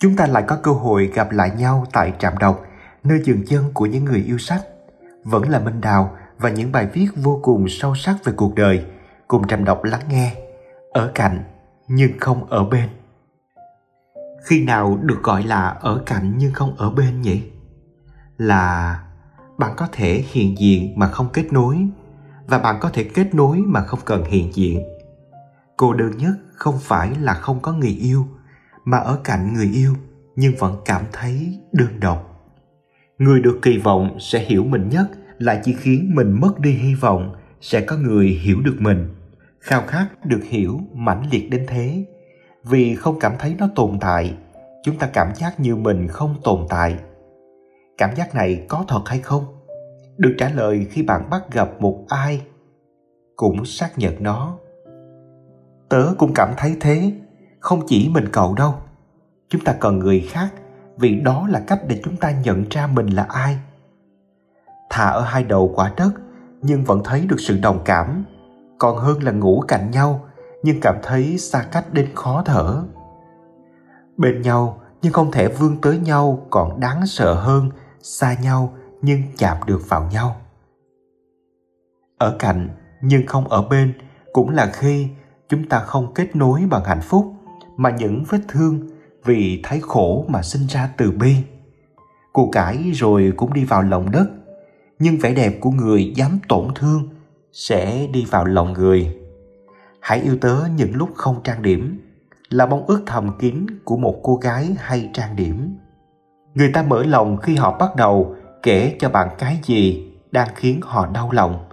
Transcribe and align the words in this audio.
Chúng 0.00 0.16
ta 0.16 0.26
lại 0.26 0.44
có 0.46 0.56
cơ 0.62 0.72
hội 0.72 1.06
gặp 1.14 1.30
lại 1.30 1.50
nhau 1.58 1.86
tại 1.92 2.12
trạm 2.18 2.38
đọc, 2.38 2.62
nơi 3.04 3.20
dừng 3.24 3.46
chân 3.46 3.64
của 3.74 3.86
những 3.86 4.04
người 4.04 4.22
yêu 4.26 4.38
sách. 4.38 4.62
Vẫn 5.24 5.48
là 5.48 5.58
Minh 5.58 5.80
Đào 5.80 6.16
và 6.38 6.50
những 6.50 6.72
bài 6.72 6.88
viết 6.92 7.08
vô 7.16 7.40
cùng 7.42 7.68
sâu 7.68 7.94
sắc 7.94 8.16
về 8.24 8.32
cuộc 8.36 8.54
đời, 8.54 8.84
cùng 9.28 9.46
trạm 9.46 9.64
đọc 9.64 9.84
lắng 9.84 10.00
nghe, 10.08 10.34
ở 10.92 11.10
cạnh 11.14 11.44
nhưng 11.88 12.18
không 12.20 12.44
ở 12.44 12.64
bên. 12.64 12.88
Khi 14.44 14.64
nào 14.64 14.98
được 15.02 15.22
gọi 15.22 15.42
là 15.42 15.68
ở 15.68 16.02
cạnh 16.06 16.34
nhưng 16.38 16.52
không 16.52 16.76
ở 16.76 16.90
bên 16.90 17.20
nhỉ? 17.20 17.42
Là 18.36 18.98
bạn 19.58 19.74
có 19.76 19.88
thể 19.92 20.24
hiện 20.32 20.58
diện 20.58 20.98
mà 20.98 21.08
không 21.08 21.28
kết 21.32 21.52
nối 21.52 21.86
và 22.46 22.58
bạn 22.58 22.76
có 22.80 22.90
thể 22.92 23.04
kết 23.04 23.34
nối 23.34 23.58
mà 23.58 23.82
không 23.82 24.00
cần 24.04 24.24
hiện 24.24 24.54
diện 24.54 24.82
cô 25.76 25.92
đơn 25.92 26.16
nhất 26.16 26.34
không 26.54 26.78
phải 26.80 27.14
là 27.20 27.34
không 27.34 27.60
có 27.60 27.72
người 27.72 27.96
yêu 28.00 28.26
mà 28.90 28.98
ở 28.98 29.20
cạnh 29.24 29.54
người 29.54 29.70
yêu, 29.74 29.94
nhưng 30.36 30.54
vẫn 30.58 30.76
cảm 30.84 31.02
thấy 31.12 31.58
đơn 31.72 32.00
độc 32.00 32.28
người 33.18 33.40
được 33.40 33.58
kỳ 33.62 33.78
vọng 33.78 34.16
sẽ 34.20 34.38
hiểu 34.38 34.64
mình 34.64 34.88
nhất, 34.88 35.06
lại 35.38 35.60
chỉ 35.64 35.72
khiến 35.72 36.10
mình 36.14 36.40
mất 36.40 36.58
đi 36.58 36.70
hy 36.70 36.94
vọng, 36.94 37.34
sẽ 37.60 37.80
có 37.80 37.96
người 37.96 38.26
hiểu 38.26 38.60
được 38.64 38.76
mình. 38.78 39.08
Khao 39.60 39.82
khát 39.86 40.08
được 40.24 40.40
hiểu 40.44 40.80
mãnh 40.92 41.22
liệt 41.30 41.50
đến 41.50 41.64
thế. 41.68 42.04
Vì 42.64 42.94
không 42.94 43.18
cảm 43.20 43.32
thấy 43.38 43.54
nó 43.58 43.68
tồn 43.74 43.98
tại, 44.00 44.34
chúng 44.82 44.98
ta 44.98 45.10
cảm 45.12 45.34
giác 45.34 45.60
như 45.60 45.76
mình 45.76 46.08
không 46.08 46.34
tồn 46.44 46.66
tại. 46.68 46.96
Cảm 47.98 48.10
giác 48.16 48.34
này 48.34 48.64
có 48.68 48.84
thật 48.88 49.02
hay 49.06 49.18
không? 49.18 49.44
Được 50.16 50.34
trả 50.38 50.48
lời 50.48 50.86
khi 50.90 51.02
bạn 51.02 51.30
bắt 51.30 51.42
gặp 51.52 51.68
một 51.80 52.04
ai, 52.08 52.42
cũng 53.36 53.64
xác 53.64 53.98
nhận 53.98 54.14
nó. 54.20 54.58
Tớ 55.88 56.14
cũng 56.18 56.32
cảm 56.34 56.54
thấy 56.56 56.76
thế 56.80 57.12
không 57.60 57.86
chỉ 57.86 58.08
mình 58.08 58.28
cậu 58.32 58.54
đâu. 58.54 58.74
Chúng 59.48 59.64
ta 59.64 59.72
cần 59.72 59.98
người 59.98 60.20
khác, 60.20 60.48
vì 60.96 61.20
đó 61.20 61.46
là 61.50 61.60
cách 61.66 61.80
để 61.88 62.00
chúng 62.04 62.16
ta 62.16 62.30
nhận 62.30 62.64
ra 62.70 62.86
mình 62.86 63.06
là 63.06 63.26
ai. 63.28 63.58
Thà 64.90 65.04
ở 65.04 65.20
hai 65.20 65.44
đầu 65.44 65.72
quả 65.74 65.92
đất, 65.96 66.10
nhưng 66.62 66.84
vẫn 66.84 67.00
thấy 67.04 67.26
được 67.26 67.40
sự 67.40 67.58
đồng 67.62 67.80
cảm. 67.84 68.24
Còn 68.78 68.96
hơn 68.96 69.22
là 69.22 69.32
ngủ 69.32 69.64
cạnh 69.68 69.90
nhau, 69.90 70.28
nhưng 70.62 70.80
cảm 70.80 70.96
thấy 71.02 71.38
xa 71.38 71.62
cách 71.72 71.92
đến 71.92 72.08
khó 72.14 72.42
thở. 72.44 72.82
Bên 74.16 74.42
nhau, 74.42 74.80
nhưng 75.02 75.12
không 75.12 75.30
thể 75.30 75.48
vươn 75.48 75.80
tới 75.80 75.98
nhau, 75.98 76.46
còn 76.50 76.80
đáng 76.80 77.06
sợ 77.06 77.34
hơn, 77.34 77.70
xa 78.02 78.36
nhau, 78.42 78.72
nhưng 79.02 79.22
chạm 79.36 79.56
được 79.66 79.80
vào 79.88 80.08
nhau. 80.12 80.36
Ở 82.18 82.36
cạnh, 82.38 82.68
nhưng 83.02 83.26
không 83.26 83.48
ở 83.48 83.62
bên, 83.62 83.92
cũng 84.32 84.50
là 84.50 84.70
khi 84.72 85.08
chúng 85.48 85.68
ta 85.68 85.78
không 85.78 86.14
kết 86.14 86.36
nối 86.36 86.60
bằng 86.70 86.84
hạnh 86.84 87.00
phúc 87.02 87.32
mà 87.78 87.90
những 87.90 88.24
vết 88.28 88.40
thương 88.48 88.80
vì 89.24 89.60
thấy 89.62 89.80
khổ 89.82 90.24
mà 90.28 90.42
sinh 90.42 90.66
ra 90.66 90.90
từ 90.96 91.10
bi. 91.10 91.36
Cụ 92.32 92.50
cải 92.52 92.90
rồi 92.94 93.32
cũng 93.36 93.52
đi 93.52 93.64
vào 93.64 93.82
lòng 93.82 94.10
đất, 94.10 94.26
nhưng 94.98 95.16
vẻ 95.16 95.34
đẹp 95.34 95.52
của 95.60 95.70
người 95.70 96.12
dám 96.16 96.38
tổn 96.48 96.68
thương 96.74 97.08
sẽ 97.52 98.06
đi 98.12 98.24
vào 98.30 98.44
lòng 98.44 98.72
người. 98.72 99.16
Hãy 100.00 100.20
yêu 100.20 100.36
tớ 100.40 100.56
những 100.76 100.96
lúc 100.96 101.10
không 101.14 101.40
trang 101.44 101.62
điểm, 101.62 102.00
là 102.48 102.66
mong 102.66 102.86
ước 102.86 103.02
thầm 103.06 103.38
kín 103.38 103.66
của 103.84 103.96
một 103.96 104.20
cô 104.22 104.36
gái 104.36 104.68
hay 104.78 105.10
trang 105.12 105.36
điểm. 105.36 105.76
Người 106.54 106.70
ta 106.74 106.82
mở 106.82 107.02
lòng 107.04 107.36
khi 107.36 107.56
họ 107.56 107.78
bắt 107.78 107.96
đầu 107.96 108.36
kể 108.62 108.96
cho 108.98 109.08
bạn 109.08 109.28
cái 109.38 109.58
gì 109.62 110.12
đang 110.30 110.48
khiến 110.54 110.80
họ 110.82 111.06
đau 111.06 111.32
lòng, 111.32 111.68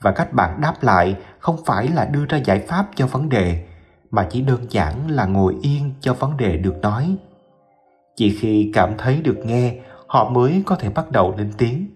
và 0.00 0.12
cách 0.12 0.32
bạn 0.32 0.60
đáp 0.60 0.74
lại 0.80 1.16
không 1.38 1.56
phải 1.66 1.88
là 1.88 2.04
đưa 2.04 2.24
ra 2.24 2.38
giải 2.38 2.58
pháp 2.58 2.86
cho 2.94 3.06
vấn 3.06 3.28
đề 3.28 3.66
mà 4.10 4.26
chỉ 4.30 4.40
đơn 4.40 4.60
giản 4.70 5.10
là 5.10 5.26
ngồi 5.26 5.56
yên 5.62 5.90
cho 6.00 6.14
vấn 6.14 6.36
đề 6.36 6.56
được 6.56 6.80
nói. 6.82 7.16
Chỉ 8.16 8.36
khi 8.38 8.70
cảm 8.74 8.94
thấy 8.98 9.22
được 9.22 9.38
nghe, 9.46 9.78
họ 10.06 10.30
mới 10.30 10.62
có 10.66 10.76
thể 10.76 10.90
bắt 10.90 11.10
đầu 11.10 11.34
lên 11.38 11.50
tiếng. 11.58 11.86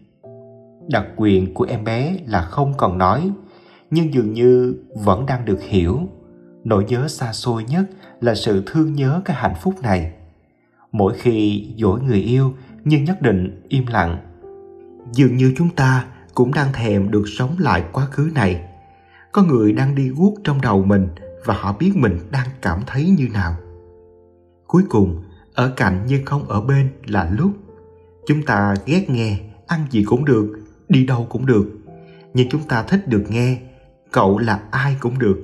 Đặc 0.89 1.07
quyền 1.17 1.55
của 1.55 1.65
em 1.65 1.85
bé 1.85 2.17
là 2.27 2.43
không 2.43 2.75
còn 2.77 2.99
nói, 2.99 3.31
nhưng 3.91 4.15
dường 4.15 4.33
như 4.33 4.75
vẫn 5.05 5.27
đang 5.27 5.45
được 5.45 5.63
hiểu. 5.63 6.01
Nỗi 6.65 6.85
nhớ 6.89 7.09
xa 7.09 7.33
xôi 7.33 7.65
nhất 7.65 7.85
là 8.21 8.35
sự 8.35 8.63
thương 8.67 8.93
nhớ 8.93 9.23
cái 9.25 9.37
hạnh 9.37 9.55
phúc 9.61 9.75
này. 9.83 10.13
Mỗi 10.93 11.15
khi 11.15 11.67
dỗi 11.79 12.01
người 12.01 12.21
yêu 12.21 12.53
nhưng 12.85 13.05
nhất 13.05 13.23
định 13.23 13.63
im 13.69 13.87
lặng. 13.87 14.17
Dường 15.13 15.37
như 15.37 15.55
chúng 15.57 15.69
ta 15.71 16.07
cũng 16.35 16.55
đang 16.55 16.73
thèm 16.73 17.11
được 17.11 17.25
sống 17.27 17.51
lại 17.59 17.85
quá 17.93 18.07
khứ 18.07 18.31
này. 18.35 18.61
Có 19.33 19.43
người 19.43 19.73
đang 19.73 19.95
đi 19.95 20.09
guốc 20.09 20.35
trong 20.45 20.61
đầu 20.61 20.85
mình 20.85 21.09
và 21.45 21.55
họ 21.55 21.77
biết 21.79 21.93
mình 21.97 22.19
đang 22.31 22.49
cảm 22.63 22.81
thấy 22.87 23.11
như 23.11 23.29
nào. 23.33 23.57
Cuối 24.67 24.83
cùng, 24.89 25.23
ở 25.55 25.73
cạnh 25.77 26.05
nhưng 26.07 26.25
không 26.25 26.49
ở 26.49 26.61
bên 26.61 26.91
là 27.07 27.31
lúc 27.31 27.53
chúng 28.27 28.43
ta 28.43 28.75
ghét 28.87 29.11
nghe, 29.11 29.39
ăn 29.67 29.87
gì 29.91 30.05
cũng 30.05 30.25
được, 30.25 30.59
đi 30.89 31.07
đâu 31.07 31.27
cũng 31.31 31.47
được. 31.47 31.79
Nhưng 32.35 32.49
chúng 32.49 32.63
ta 32.63 32.83
thích 32.83 33.09
được 33.09 33.25
nghe, 33.29 33.59
cậu 34.11 34.39
là 34.39 34.61
ai 34.71 34.97
cũng 35.01 35.19
được. 35.19 35.43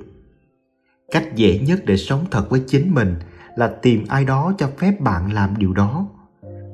Cách 1.11 1.35
dễ 1.35 1.59
nhất 1.59 1.79
để 1.85 1.97
sống 1.97 2.25
thật 2.31 2.49
với 2.49 2.63
chính 2.67 2.93
mình 2.93 3.15
là 3.55 3.67
tìm 3.81 4.05
ai 4.09 4.25
đó 4.25 4.53
cho 4.57 4.69
phép 4.77 5.01
bạn 5.01 5.33
làm 5.33 5.57
điều 5.57 5.73
đó. 5.73 6.07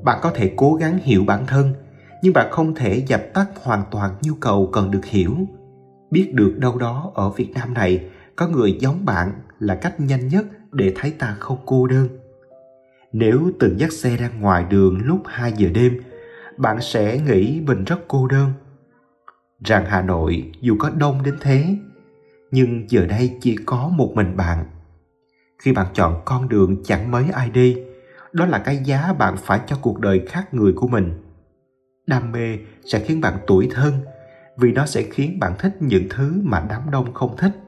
Bạn 0.03 0.19
có 0.21 0.31
thể 0.35 0.53
cố 0.55 0.73
gắng 0.73 0.97
hiểu 0.97 1.23
bản 1.25 1.47
thân, 1.47 1.73
nhưng 2.21 2.33
bạn 2.33 2.51
không 2.51 2.75
thể 2.75 3.03
dập 3.07 3.23
tắt 3.33 3.45
hoàn 3.61 3.83
toàn 3.91 4.11
nhu 4.21 4.33
cầu 4.33 4.69
cần 4.73 4.91
được 4.91 5.05
hiểu. 5.05 5.37
Biết 6.11 6.33
được 6.33 6.57
đâu 6.59 6.77
đó 6.77 7.11
ở 7.13 7.29
việt 7.29 7.49
nam 7.53 7.73
này 7.73 8.09
có 8.35 8.47
người 8.47 8.77
giống 8.79 9.05
bạn 9.05 9.31
là 9.59 9.75
cách 9.75 9.99
nhanh 9.99 10.27
nhất 10.27 10.45
để 10.71 10.93
thấy 10.95 11.11
ta 11.11 11.35
không 11.39 11.57
cô 11.65 11.87
đơn. 11.87 12.07
Nếu 13.11 13.51
từng 13.59 13.79
dắt 13.79 13.91
xe 13.93 14.17
ra 14.17 14.29
ngoài 14.39 14.65
đường 14.69 15.01
lúc 15.03 15.21
2 15.25 15.53
giờ 15.57 15.69
đêm, 15.73 16.01
bạn 16.57 16.81
sẽ 16.81 17.17
nghĩ 17.17 17.61
mình 17.65 17.83
rất 17.83 17.99
cô 18.07 18.27
đơn. 18.27 18.53
Rằng 19.65 19.85
hà 19.87 20.01
nội 20.01 20.51
dù 20.61 20.75
có 20.79 20.89
đông 20.89 21.23
đến 21.23 21.35
thế, 21.41 21.77
nhưng 22.51 22.89
giờ 22.89 23.05
đây 23.05 23.37
chỉ 23.41 23.55
có 23.65 23.87
một 23.87 24.11
mình 24.15 24.37
bạn. 24.37 24.65
Khi 25.59 25.71
bạn 25.71 25.87
chọn 25.93 26.21
con 26.25 26.49
đường 26.49 26.83
chẳng 26.83 27.11
mấy 27.11 27.25
ai 27.33 27.49
đi, 27.49 27.77
đó 28.31 28.45
là 28.45 28.59
cái 28.59 28.77
giá 28.77 29.13
bạn 29.13 29.35
phải 29.37 29.59
cho 29.67 29.77
cuộc 29.81 29.99
đời 29.99 30.25
khác 30.27 30.53
người 30.53 30.73
của 30.73 30.87
mình. 30.87 31.13
Đam 32.07 32.31
mê 32.31 32.57
sẽ 32.85 32.99
khiến 32.99 33.21
bạn 33.21 33.37
tuổi 33.47 33.69
thân 33.71 33.93
vì 34.57 34.71
nó 34.71 34.85
sẽ 34.85 35.03
khiến 35.03 35.39
bạn 35.39 35.53
thích 35.59 35.77
những 35.79 36.07
thứ 36.09 36.41
mà 36.43 36.65
đám 36.69 36.91
đông 36.91 37.13
không 37.13 37.37
thích 37.37 37.62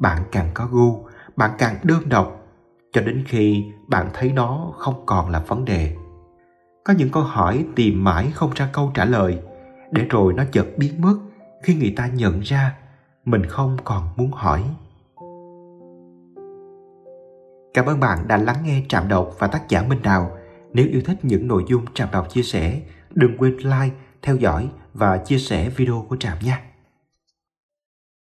bạn 0.00 0.22
càng 0.32 0.50
có 0.54 0.68
gu, 0.70 1.04
bạn 1.36 1.50
càng 1.58 1.76
đơn 1.82 2.08
độc 2.08 2.36
cho 2.92 3.00
đến 3.00 3.24
khi 3.26 3.64
bạn 3.86 4.06
thấy 4.14 4.32
nó 4.32 4.72
không 4.76 5.02
còn 5.06 5.30
là 5.30 5.38
vấn 5.38 5.64
đề. 5.64 5.96
Có 6.84 6.94
những 6.94 7.10
câu 7.10 7.22
hỏi 7.22 7.64
tìm 7.76 8.04
mãi 8.04 8.30
không 8.34 8.50
ra 8.54 8.68
câu 8.72 8.90
trả 8.94 9.04
lời, 9.04 9.38
để 9.90 10.06
rồi 10.10 10.32
nó 10.32 10.44
chợt 10.52 10.66
biến 10.76 11.00
mất 11.00 11.14
khi 11.62 11.74
người 11.74 11.94
ta 11.96 12.06
nhận 12.06 12.40
ra 12.40 12.76
mình 13.24 13.46
không 13.46 13.76
còn 13.84 14.08
muốn 14.16 14.30
hỏi. 14.32 14.64
Cảm 17.74 17.86
ơn 17.86 18.00
bạn 18.00 18.28
đã 18.28 18.36
lắng 18.36 18.56
nghe 18.64 18.82
trạm 18.88 19.08
đọc 19.08 19.30
và 19.38 19.46
tác 19.46 19.68
giả 19.68 19.82
minh 19.82 20.02
đào. 20.02 20.36
Nếu 20.72 20.86
yêu 20.86 21.02
thích 21.04 21.18
những 21.22 21.48
nội 21.48 21.64
dung 21.68 21.84
trạm 21.94 22.08
đọc 22.12 22.26
chia 22.30 22.42
sẻ, 22.42 22.80
đừng 23.10 23.36
quên 23.38 23.56
like, 23.56 23.96
theo 24.22 24.36
dõi 24.36 24.68
và 24.94 25.18
chia 25.18 25.38
sẻ 25.38 25.68
video 25.68 26.06
của 26.08 26.16
trạm 26.16 26.36
nhé 26.42 26.58